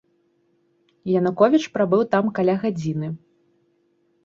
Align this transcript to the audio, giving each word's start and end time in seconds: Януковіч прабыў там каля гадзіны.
Януковіч 1.19 1.61
прабыў 1.77 2.01
там 2.15 2.33
каля 2.41 2.55
гадзіны. 2.67 3.13